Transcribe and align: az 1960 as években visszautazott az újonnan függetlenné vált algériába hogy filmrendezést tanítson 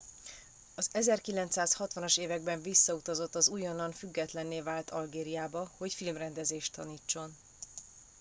az 0.75 0.89
1960 0.91 2.03
as 2.03 2.17
években 2.17 2.61
visszautazott 2.61 3.35
az 3.35 3.49
újonnan 3.49 3.91
függetlenné 3.91 4.61
vált 4.61 4.89
algériába 4.89 5.71
hogy 5.77 5.93
filmrendezést 5.93 6.73
tanítson 6.75 7.35